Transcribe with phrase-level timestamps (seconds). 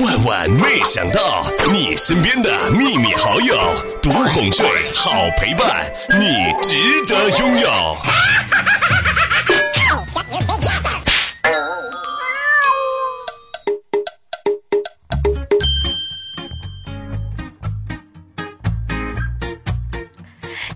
[0.00, 3.54] 万万没想到，你身边的秘密好友，
[4.00, 7.96] 独哄睡，好陪伴，你值得拥有。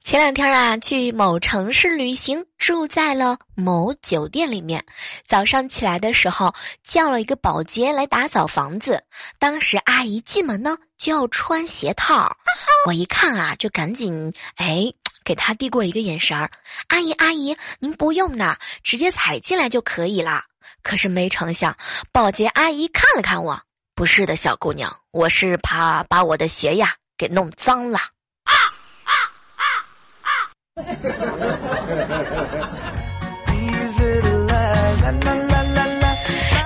[0.05, 4.85] 前两天啊，去某城市旅行，住在了某酒店里面。
[5.25, 6.53] 早上起来的时候，
[6.83, 9.05] 叫了一个保洁来打扫房子。
[9.39, 12.37] 当时阿姨进门呢，就要穿鞋套。
[12.84, 14.92] 我一看啊，就赶紧哎，
[15.23, 16.51] 给她递过一个眼神儿。
[16.89, 20.42] 阿姨，阿姨，您不用呢，直接踩进来就可以了。
[20.83, 21.73] 可是没成想，
[22.11, 23.56] 保洁阿姨看了看我，
[23.95, 28.01] 不是的，小姑娘，我是怕把我的鞋呀给弄脏了。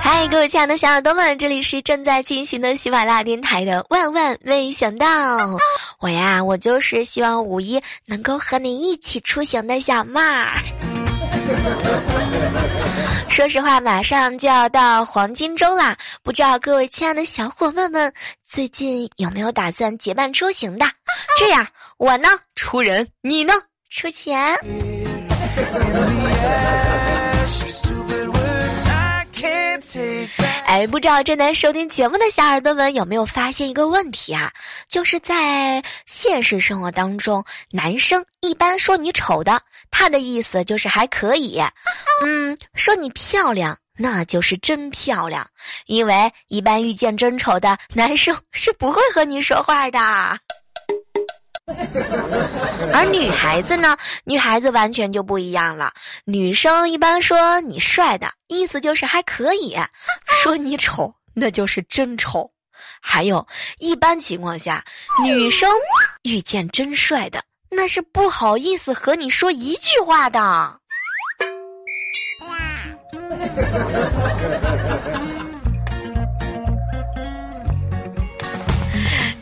[0.01, 5.07] 嗨，各位亲爱的小耳朵们，这里是正在进行的喜马拉雅电台的《万万没想到》。
[6.01, 10.61] 我呀，我就是希望五一能够和你一起出行的小妹儿。
[13.31, 18.11] 说实话，马上就要到黄金周啦，不知道各位亲爱的小伙伴们
[18.43, 20.85] 最近有没有打算结伴出行的？
[21.39, 21.65] 这样，
[21.97, 23.53] 我呢出人，你呢？
[23.91, 24.55] 出钱。
[30.65, 34.49] 哎，不知道正在收听节目的小耳朵们有没有发现一个问题啊？
[34.87, 41.61] 就是在现实生活当中，男生一般说你丑的，他的意思就是还可以；
[42.25, 45.45] 嗯，说你漂亮，那就是真漂亮。
[45.85, 49.99] 因为一般遇见真丑的男生是不会和你说话的。
[52.93, 53.95] 而女孩子呢？
[54.23, 55.91] 女孩子完全就不一样了。
[56.25, 59.77] 女生一般说你帅的意思就是还可以，
[60.41, 62.49] 说你丑那就是真丑。
[63.01, 63.45] 还有
[63.79, 64.83] 一般情况下，
[65.23, 65.69] 女生
[66.23, 70.77] 遇见真帅的，那是不好意思和你说一句话的。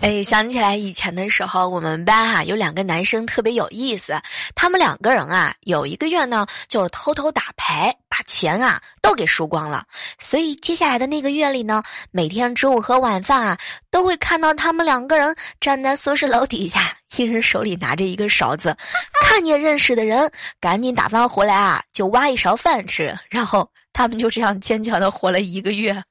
[0.01, 4.17] 哎，想起来以前的时候，我们班哈有两个男生特别有意思。
[4.55, 9.83] 他们两个人啊，有一个月呢就是偷偷打牌，把钱啊都给输光了。
[10.17, 13.57] 所以接下来的那个月里呢，每天中午和晚饭啊，
[13.91, 18.73] 都会看到他们两个人站在宿舍楼底下，一人手里拿着一个勺子，
[19.21, 23.13] 看见认识的人，赶紧打发回来啊，就挖一勺饭吃。
[23.29, 26.01] 然后他们就这样坚强的活了一个月。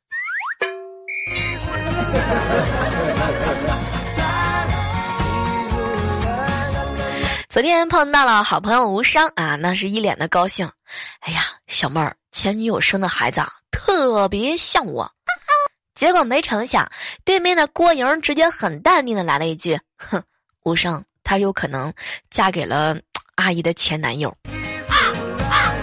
[7.58, 10.70] 昨天碰到了好朋友无伤啊，那是一脸的高兴。
[11.18, 15.10] 哎呀，小妹儿，前女友生的孩子啊，特别像我。
[15.92, 16.88] 结果没成想，
[17.24, 20.22] 对面的郭莹直接很淡定的来了一句：“哼，
[20.62, 21.92] 无伤，她有可能
[22.30, 22.96] 嫁给了
[23.34, 24.32] 阿姨的前男友。”
[25.50, 25.74] 啊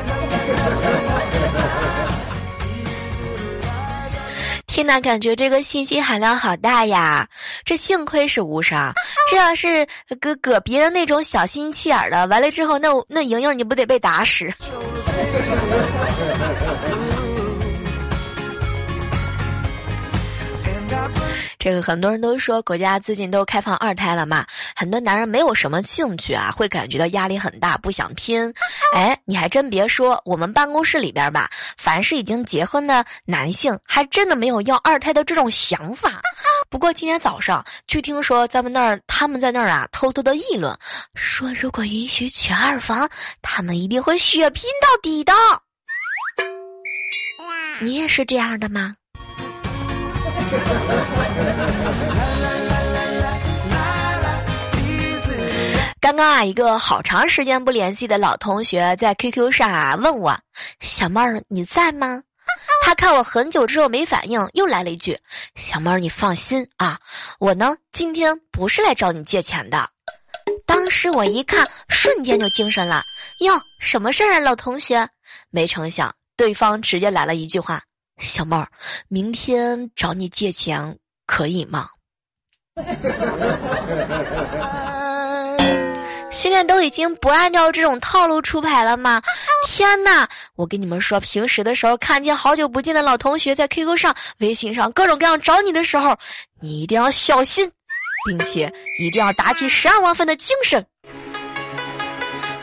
[4.76, 7.26] 天呐，感觉这个信息含量好大呀！
[7.64, 8.92] 这幸亏是无伤，
[9.32, 9.88] 这要是
[10.20, 14.50] 搁搁别人那种小心气眼的，完了之后，那那莹莹你不得被打死？
[21.66, 24.46] 这个很多人都说国家最近都开放二胎了嘛，
[24.76, 28.54] 很多男人没有什么兴趣啊，会感觉到压力很大，不想拼。
[28.94, 36.22] 哎，你还真别说，我们办公室里边吧，凡是已经结婚的男性，还真的没有要二胎的这种想法。
[36.70, 40.72] 不过今天早上据听说，咱们那儿他们在那儿啊，偷偷的议论，
[41.16, 43.10] 说如果允许娶二房，
[43.42, 45.34] 他们一定会血拼到底的。
[47.82, 48.94] 你也是这样的吗？
[56.02, 60.38] 刚刚啊，一个好长时间不联系的老同学在 QQ 上啊问我
[60.80, 62.22] ：“小妹儿你在吗？”
[62.86, 65.18] 他看我很久之后没反应，又来了一句
[65.58, 67.00] ：“小妹儿你放心啊，
[67.40, 69.90] 我呢今天不是来找你借钱的。”
[70.68, 73.04] 当时我一看，瞬间就精神了。
[73.40, 75.08] 哟，什么事儿啊，老同学？
[75.50, 77.82] 没成想，对方直接来了一句话。
[78.18, 78.68] 小妹儿，
[79.08, 81.90] 明天找你借钱可以吗？
[86.32, 89.22] 现在都已经不按照这种套路出牌了吗？
[89.66, 90.28] 天哪！
[90.56, 96.14] 我跟你们说，平时的时候看见好久不见的老同学在 QQ 上、微信上各种各样找你的时候，
[96.60, 97.72] 你一定要小心，
[98.28, 100.86] 并且一定要打起十二万分的精神。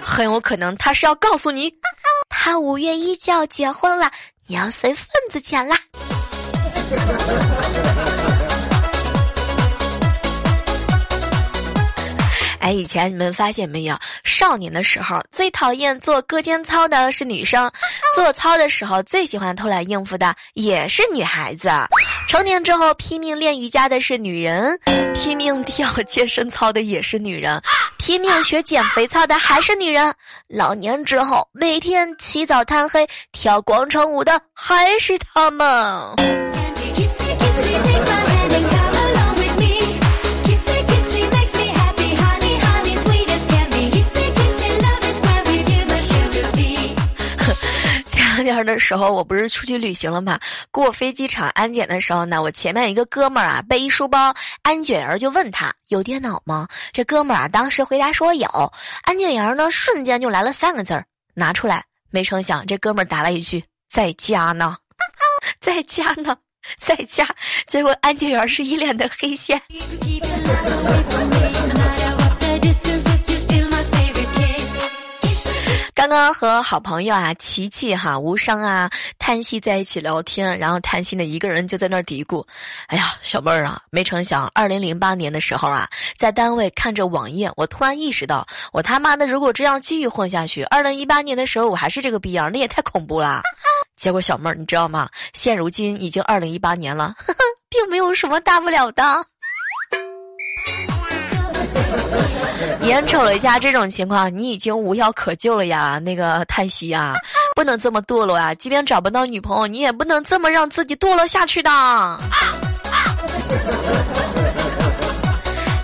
[0.01, 1.73] 很有可能他是要告诉你，
[2.29, 4.11] 他五月一就要结婚了。
[4.47, 5.79] 你要随份子钱啦！
[12.63, 13.99] 哎，以前你们发现没有？
[14.23, 17.69] 少年的时候最讨厌做课间操的是女生，
[18.15, 21.69] 做操的时候最喜欢偷懒应付的也是女孩子。
[22.29, 24.79] 成年之后拼命练瑜伽的是女人，
[25.13, 27.61] 拼命跳健身操的也是女人，
[27.99, 30.15] 拼命学减肥操的还是女人。
[30.47, 36.62] 老年之后每天起早贪黑跳广场舞的还是他们。
[48.43, 50.39] 天的时候，我不是出去旅行了嘛？
[50.71, 56.69] 过飞机场安检的时候呢，我前面一个哥们儿啊背一书包，安检员就问他有电脑吗？
[56.93, 64.77] 这哥们儿啊当时回答说有，安检员呢瞬间就来了三个字儿拿出来，没成想这哥们儿答了一句在家呢，
[65.61, 66.37] 在家呢，
[66.79, 67.27] 在家，
[67.67, 69.61] 结果安检员是一脸的黑线。
[76.03, 78.91] 刚刚和好朋友啊，琪琪哈无伤啊，
[79.21, 82.45] 叹息在一起聊天，然后叹息的一个人就在那儿嘀咕
[82.91, 85.89] ：“哎呀，小妹儿啊，没成想，二零零八年的时候啊，
[86.19, 93.41] 在单位看着网页，我突然意识到，我他妈的如果这样继续混下去，二零一八年的时候我还是这个逼样，那也太恐怖了。
[93.95, 95.09] 结果小妹儿，你知道吗？
[95.33, 97.15] 现如今已经二零一八年了，
[97.71, 99.05] 并没有什么大不了的。”
[102.83, 105.99] 眼瞅了一下这种情况，你已经无药可救了呀！
[106.05, 107.15] 那个叹息呀，
[107.55, 108.55] 不能这么堕落啊！
[108.55, 111.71] 即便找不到女朋友，你也不能这么让自己堕落下去的。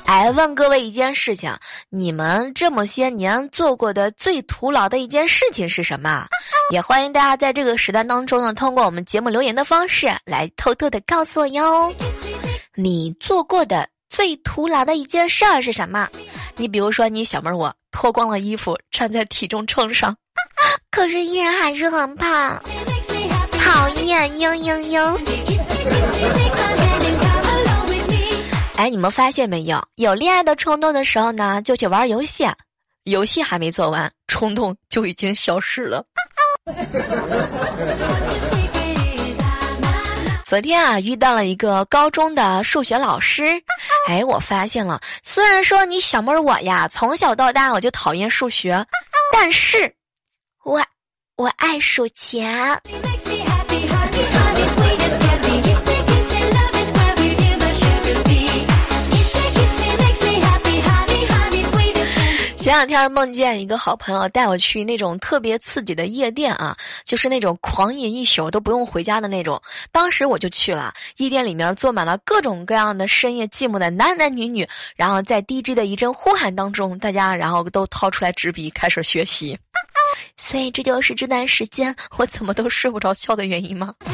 [0.06, 1.54] 哎，问各位一件事情：
[1.90, 6.26] 你们这么些年做过的最徒劳的一件事情是什么？
[6.72, 11.92] 也欢迎大家在这个时段当中呢，通过我们节目留言的方式来偷偷的告诉我哟。
[12.74, 13.88] 你做过的。
[14.10, 16.08] 最徒劳的一件事儿是什么？
[16.58, 20.14] 你比如说，你小妹儿我脱光了衣服站在体重秤上，
[20.90, 22.60] 可是依然还是很胖，
[23.52, 25.16] 讨厌，嘤嘤嘤。
[28.76, 29.80] 哎，你们发现没有？
[29.94, 32.44] 有恋爱的冲动的时候呢，就去玩游戏，
[33.04, 36.04] 游戏还没做完，冲动就已经消失了。
[40.48, 43.62] 昨天啊，遇到了一个高中的数学老师，
[44.08, 48.82] 哎，我发现了，虽然说你小妹儿我呀，从小到大我就讨厌数学，
[49.30, 49.94] 但是，
[50.64, 50.82] 我
[51.36, 52.80] 我爱数钱。
[62.68, 69.58] 前两天梦见一个好朋友带我去那种特别刺激的夜店啊，就是那种狂饮一宿都不用回家的那种。
[69.90, 79.58] 当时我就去了，夜店里面坐满了各种各样的深夜寂寞的男男女女，然后在 DJ 的一阵呼喊当中，大家然后都掏出来纸笔开始学习。
[80.36, 83.94] 所以这就是这段时间我怎么都睡不着觉的原因吗？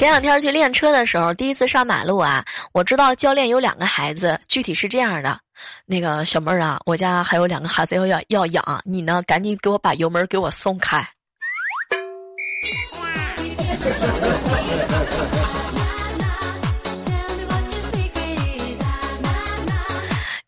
[0.00, 2.42] 前两天去练车的时候，第一次上马路啊，
[2.72, 5.38] 我知道教练有两个孩子，具体是这样的，
[5.84, 11.06] 那个小妹儿啊，我家还有两个孩子要要要养，你呢，赶紧给我把油门给我松开。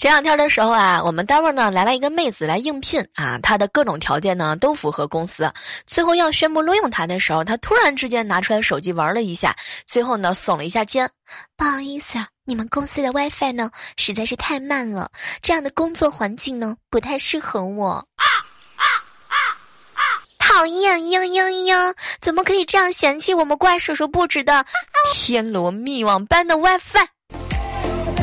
[0.03, 5.49] 前两天的时候啊，我们单位呢来了一个妹子来应聘啊，她的各种条件呢都符合公司。
[5.87, 9.55] 最后要宣布录用她的时候，她突然之间拿出来手机玩了一下，
[9.87, 11.09] 最后呢耸了一下肩，
[11.57, 15.09] 不好意思啊，你们公司的 WiFi 呢实在是太慢了，
[15.41, 17.91] 这样的工作环境呢不太适合我。
[17.91, 18.27] 啊
[18.75, 18.83] 啊
[19.29, 19.39] 啊
[19.95, 20.03] 啊
[20.37, 24.67] 讨厌，嘤嘤嘤，怎么可以这样嫌弃我们怪叔叔布置的
[25.15, 27.07] 天罗密网般的 WiFi？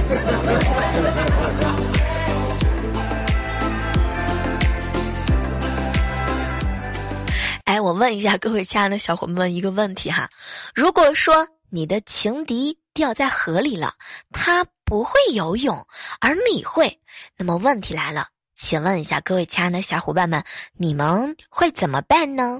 [7.66, 10.28] 哎，我问一下各位亲爱的小伙伴们一个问题哈，
[10.74, 13.94] 如果说你的情敌掉在河里了，
[14.32, 15.86] 他不会游泳，
[16.20, 17.00] 而你会，
[17.38, 18.26] 那么问题来了，
[18.56, 20.44] 请问一下各位亲爱的小伙伴们，
[20.76, 22.60] 你们会怎么办呢？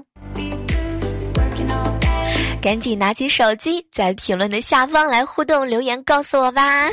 [2.62, 6.88] 赶紧拿起手机，在评论的下方来互动留言，告诉我吧。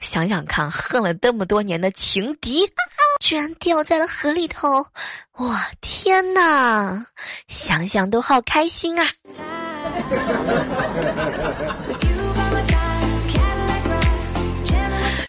[0.00, 2.66] 想想看，恨了这么多年的情敌，
[3.20, 4.84] 居然掉在了河里头！
[5.36, 7.06] 我，天哪，
[7.48, 9.06] 想想都好开心啊！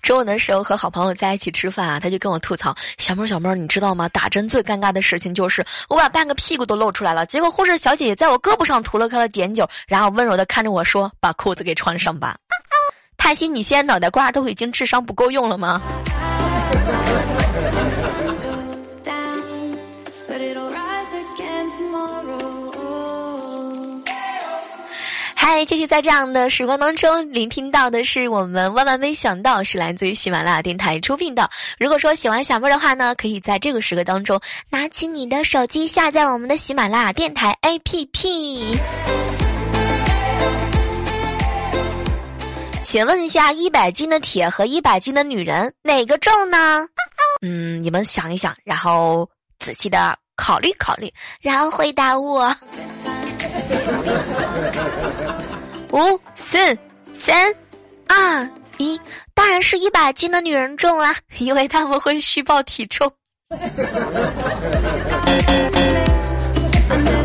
[0.02, 4.10] 中午的时候和好朋友在一起吃饭啊，他就跟我吐槽：“小妹儿，小妹儿，你知道吗？
[4.10, 12.36] 打针最尴尬的事情就是我把半个屁股都露出来了，结果护士小姐姐在我胳膊上涂了颗碘酒，然后温柔的看着我说：‘把裤子给穿上吧。’
[13.22, 15.80] 叹息，你现在脑袋瓜都已经智商不够用了吗？”
[25.36, 31.48] 嗨，继续在这样的时光当中，聆听到的是我们万万没想到是来自于喜马拉雅电台出品的。
[31.78, 38.80] 如果说喜欢小妹的话呢，可以在这个时刻当中拿起你的手机下载我们的喜马拉雅电台 APP。
[42.92, 46.86] 请问一下，一百斤的铁和一百斤的女人哪个重呢？
[47.42, 49.30] 嗯，你们想一想，然后
[49.60, 52.52] 仔细的考虑考虑，然后回答我。
[55.94, 56.58] 五四
[57.18, 57.56] 三
[58.10, 58.46] 二
[58.78, 59.00] 一，
[59.34, 63.10] 当然是一百斤的女人重啊， 因为他们会虚报体重。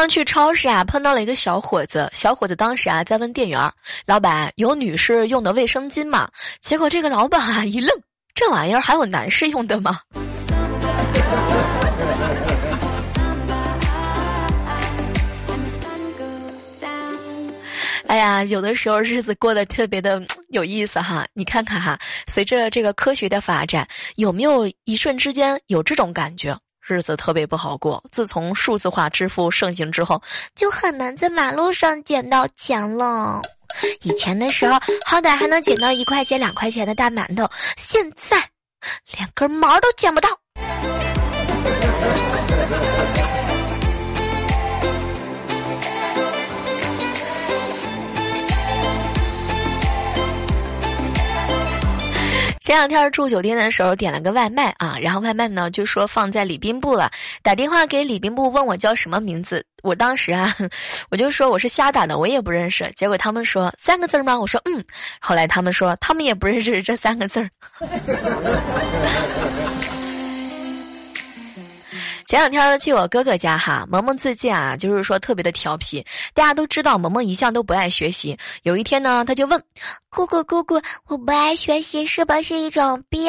[0.00, 2.08] 刚去超市啊，碰到了一个小伙子。
[2.14, 3.70] 小伙子当时啊，在问店员
[4.06, 6.26] ：“老板，有女士用的卫生巾吗？”
[6.62, 7.94] 结果这个老板啊一愣。
[8.34, 10.00] 这玩意儿还有男士用的吗？
[18.06, 21.26] 哎呀，有的时候日子过得特别的有意思哈。
[21.34, 26.56] 你看看哈，随着这个科学的发展，有没有一瞬之间有这种感觉？
[26.80, 28.02] 日子特别不好过。
[28.10, 30.20] 自从数字化支付盛行之后，
[30.54, 33.40] 就很难在马路上捡到钱了。
[34.02, 38.36] 以前的时候，好歹还能捡到一块钱、两块钱的大馒头，现在
[39.16, 40.28] 连根毛都捡不到。
[52.60, 57.10] 前两天住酒店的时候点了个外卖啊，然后外卖呢就说放在礼宾部了，
[57.42, 60.54] 打电话给礼宾部问我叫什么名字，我当时啊，
[61.10, 62.90] 我就说我是瞎打的，我也不认识。
[62.94, 64.38] 结果他们说三个字吗？
[64.38, 64.84] 我说嗯。
[65.20, 67.50] 后来他们说他们也不认识这三个字儿。
[72.30, 76.06] 前两天去我哥哥家哈，萌萌最近啊，就是说特别的调皮。
[76.32, 78.38] 大家都知道萌萌一向都不爱学习。
[78.62, 79.60] 有一天呢，他就问
[80.08, 83.28] 姑姑：“姑姑，我不爱学习是不是一种病？”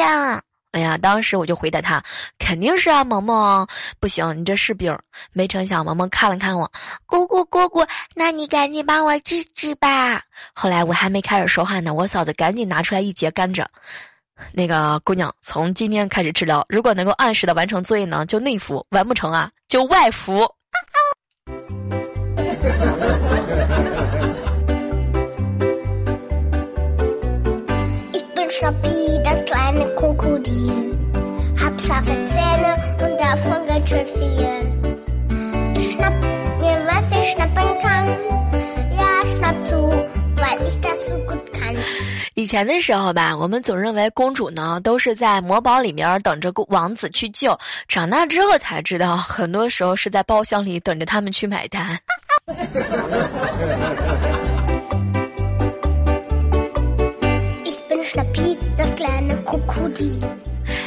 [0.70, 2.00] 哎呀，当时我就回答他
[2.38, 3.66] ：“肯定是啊，萌萌，
[3.98, 4.96] 不行，你这是病。”
[5.34, 6.70] 没成想，萌萌看了看我，
[7.04, 10.22] 姑姑姑姑，那你赶紧帮我治治吧。
[10.54, 13.66] 后来我还没开始说话呢，我嫂子赶紧拿出来一节甘蔗。
[14.52, 20.46] 那个姑娘，从今天开始治疗，如果能够按时的完成作业呢，就内服；完不成啊，就外服。
[42.42, 47.56] 以前的时候吧，我们总认为公主呢都是在魔堡里面等着王子去救，
[47.86, 51.96] 长大之后才知道，很多时候是在包厢里等着他们去买单。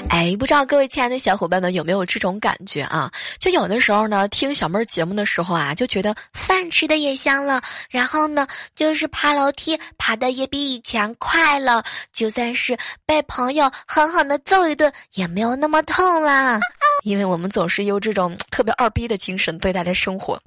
[0.10, 3.12] 哎，不知道各位亲爱的小伙伴们有没有这种感觉啊？
[3.40, 16.60] 就有的时候呢，听小妹儿节目的时候啊，就觉得饭吃的也香了，然后呢，就是爬楼梯爬的也比以前快了，就算是被朋友狠狠的揍一顿，也没有那么痛了，
[17.04, 20.42] 因为我们总是用这种特别二逼的精神对待的生活。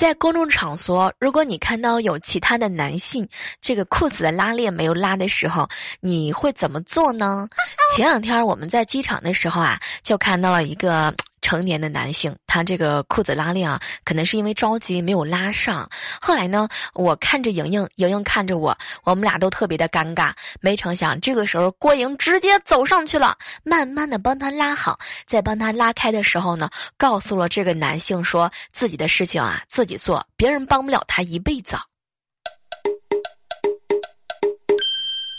[0.00, 3.28] 在公众场所，如果你看到有其他的男性
[3.60, 5.68] 这个裤子的拉链没有拉的时候，
[6.00, 7.46] 你会怎么做呢？
[7.94, 11.14] 前两天我们在机场的时候啊，就看到了一个。
[11.40, 15.88] 成年的男性，他这个裤子拉链啊，可能是因为着急没有拉上。
[16.20, 20.32] 后来呢，我看着莹莹，莹莹看着我，我们俩都特别的尴尬。
[20.60, 31.76] 没成想，这个时候郭莹直接走上去了，慢慢的帮他拉好，在帮他拉开的时候呢，告诉了这个男性说自己的事情啊自己做，别人帮不了他一辈子。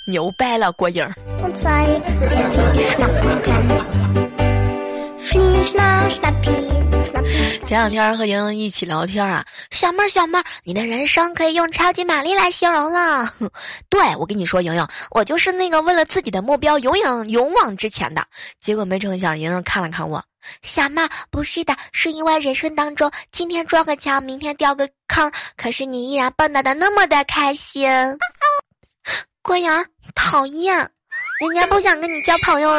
[0.07, 1.07] 牛掰了，郭莹。
[7.65, 13.33] 前两天和莹莹一起聊天啊，小妹儿小妹儿，你的人生可以用超级玛丽来形容了。
[13.87, 18.25] 对我跟你说，莹莹，我就是那个为了自己的目标永远勇往直前的。
[18.59, 20.21] 结果没成想，莹莹看了看我，
[20.63, 27.89] 小妹儿不是的，是因为人生当中今天撞个墙，明天掉个坑，可是你依然蹦跶的那么的开心。
[29.41, 29.71] 郭莹
[30.13, 30.75] 讨厌，
[31.39, 32.75] 人家不想跟你交朋友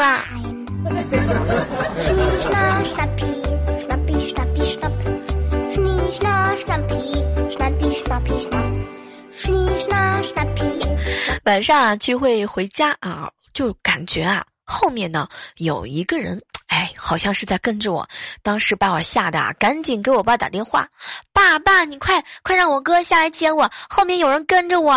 [11.45, 18.09] 晚上啊，聚会回家啊，就感觉啊，后面呢有一个人，哎，好像是在跟着我。
[18.43, 20.89] 当时把我吓得啊，赶紧给我爸打电话
[21.35, 24.95] ：“爸爸，你快快让我哥下来接我，后面有人跟着我。”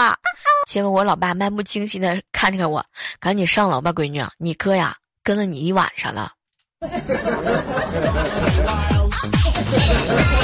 [0.70, 2.86] 结果我老爸漫不经心的看着我，
[3.20, 4.96] 赶紧上楼吧，闺女，你哥呀
[5.26, 6.34] 跟了你一晚上了。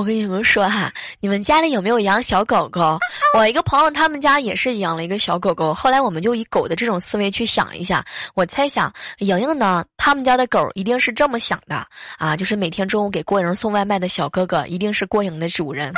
[0.00, 0.90] 我跟你们说哈，
[1.20, 2.98] 你们家里有没有养小狗狗？
[3.36, 5.74] 我一个朋友他们家也是养了一个小狗狗。
[5.74, 8.02] 后来我们就以狗的这种思维去想一下，
[8.34, 15.92] 我猜想莹莹呢，他们家的狗一定是这么想的啊，就是每天中午给郭莹送外卖的小哥哥，一定是郭莹的主人。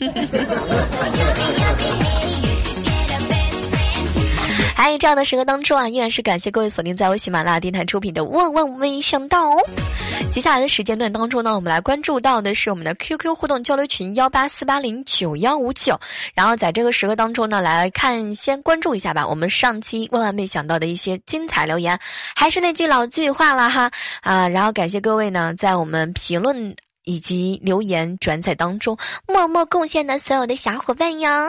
[4.84, 9.48] 在这样的时刻当中啊，依然是感谢各位锁定在我喜马拉雅电台出品的《万万没想到》。
[9.58, 9.64] 哦
[10.30, 15.98] 接下来的时间段当中呢，我们来关注到的是我们的 QQ 互动交流群幺八四八零九幺五九。
[16.34, 21.98] 然后在这个时刻当中呢，来看先关注一下吧，我们上期万万没想到的一些精彩留言。
[22.34, 23.90] 还是那句老句话了哈
[24.22, 26.74] 啊，然后感谢各位呢，在我们评论
[27.04, 31.48] 以及留言转载当中默默贡献的所有的小伙伴呀。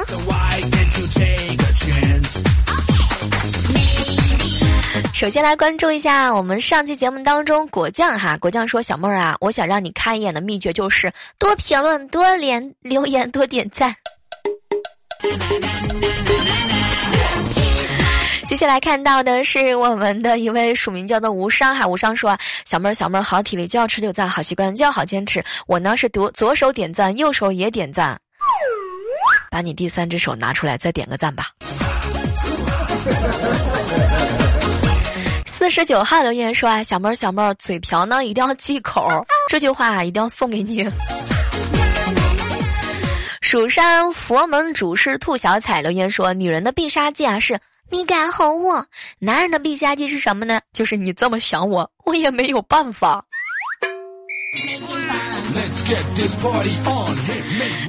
[5.13, 13.96] 首先来关注一下我们上期节目当中果酱哈，果酱说小妹儿啊，我想让你看一眼的秘诀就是多评论、多连留言、多点赞。
[18.45, 25.43] 接下来看到的是我们的一位署名叫做无伤哈，无伤说小妹儿小妹儿好体力就要持久战，好习惯就要好坚持。
[25.65, 28.19] 我呢是左左手点赞，右手也点赞，
[29.50, 31.48] 把你第三只手拿出来再点个赞吧。
[35.48, 40.86] 四十九号留言说啊，小妹儿小妹儿，嘴瓢呢一定要忌口，这句话一定要送给你。
[43.41, 48.86] 蜀山佛门主事兔小彩留言说，女人的必杀技啊是你敢吼我，
[49.20, 50.60] 男人的必杀技是什么呢？
[50.74, 53.24] 就是你这么想我，我也没有办法。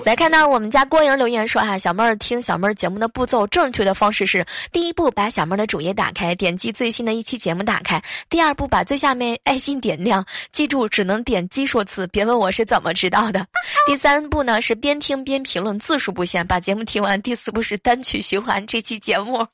[0.05, 7.99] 来看到我们家郭莹留言说哈，小妹儿听小妹儿节目的步骤正确的方式是：第一步把小妹儿的主页打开，点击最新的一期节目打开；
[8.31, 13.41] 第二步把最下面爱心点亮，记住只能点击数次，别问我是怎么知道的；
[13.87, 19.47] 第三步呢是边听边评论，字数不限，把节目听完；第四步是单曲循环这期节目。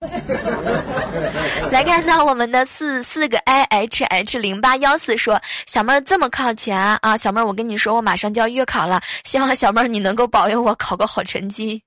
[1.72, 11.82] 来看到我们的四四个 i h h 零八幺四说小妹儿这么靠前啊，小妹儿我跟你说我马上就要月考了，希望小妹儿你能够保佑我考个好成绩。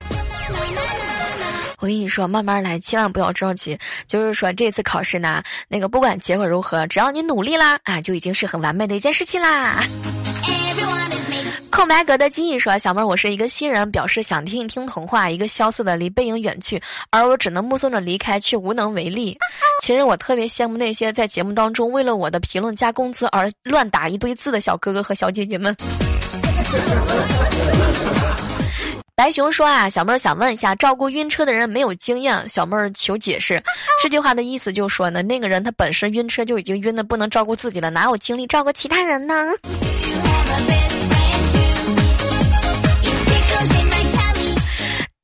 [1.79, 3.79] 我跟你说慢慢来，千万不要着急。
[4.05, 9.81] 就是说这次考试呢，那个不管结果如何，只要你努力啦啊，就已经是很完美的一件事情啦。
[11.71, 15.29] 空白格的记忆说：“小妹儿，我是一个新人，表示想听一听童话。
[15.29, 19.37] 一个萧瑟的离背影远去，而我只能目送着离开，却无能为力。
[19.81, 25.75] 其实我特别羡慕那些在节目当中为了我的评论加工资而乱打一堆字的小哥哥和小姐姐们。
[29.15, 33.63] ”白熊说：“啊，小妹儿想问一下，照顾晕车的人没有经验，小妹儿求解释。
[34.03, 39.33] 这句话的意思就是说呢，那个人他本身晕车就已经晕的不能照顾自己了，哪有精力照顾其他人呢？”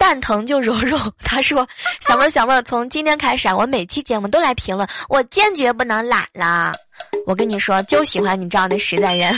[0.08, 0.98] 蛋疼就揉揉。
[1.20, 1.67] 他说
[2.00, 6.74] ：“小妹儿，小妹儿，从今天开始啊，我每期节目都来评论，我坚决不能懒了。
[7.26, 9.38] 我跟你说，就喜欢你这样的实在人。”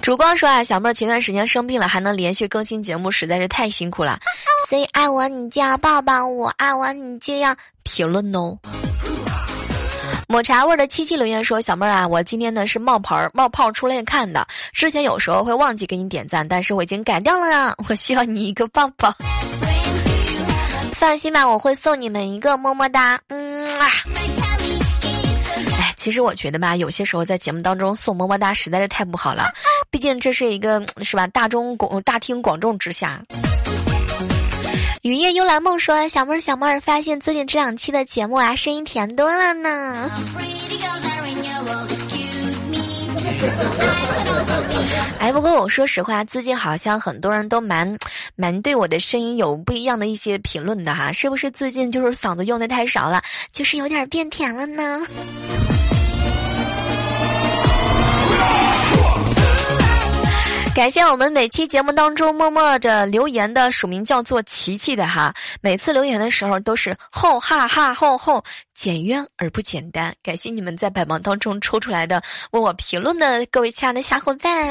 [0.00, 4.18] 烛光说啊，小妹儿前段时间生病了，还能连续更新节目，实在是太辛苦了。
[4.70, 8.56] 所以爱我你就要抱抱我，爱我你就要评论哦。
[10.30, 14.46] 抹茶味的七七留言说：“小妹儿啊，我今天呢是冒牌冒泡出来看的。
[14.74, 17.74] 之前有时候会忘记给你点赞，但是我已经改掉了啊！
[17.88, 19.10] 我需要你一个抱抱。
[20.92, 23.18] 放心吧，我会送你们一个么么哒。
[23.28, 23.88] 嗯啊。
[25.78, 29.44] 哎，其实我觉得吧，有些时候在节目当中送么么哒实在是太不好了，
[29.90, 31.26] 毕竟这是一个是吧？
[31.28, 33.18] 大中广大庭广众之下。
[35.08, 40.10] 雨夜幽兰梦说：“小妹儿，小妹儿，发现最近这两期的节目啊，声音甜多了呢。
[45.18, 47.96] ”哎，不过我说实话，最近好像很多人都蛮
[48.36, 55.00] 蛮对我的声音有不一样的一些评论的哈，是不是最近就是嗓子用的太少了，就是有点变甜了呢？
[60.78, 68.40] 感谢我们每期节目当中默默着留言的署名叫做琪琪的哈，每次留言的时候都是吼哈哈吼吼，
[68.76, 70.14] 简约而不简单。
[70.22, 74.68] 感谢你们在百忙当中抽出来的为我评论的各位亲爱的小伙伴。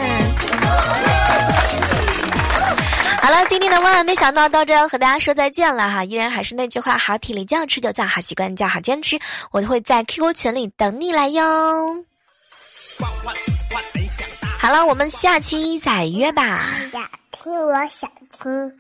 [3.22, 9.20] 好了，今天的万万没想到到这要和大家说再见了哈，依然还是那句话，好体力就要持久战，好习惯就要好坚持，
[9.52, 11.44] 我都会在 QQ 群里等你来哟。
[13.00, 13.36] 万万
[13.74, 16.66] 万没想到好了，我们下期再约吧。
[16.92, 18.80] 想听我想听。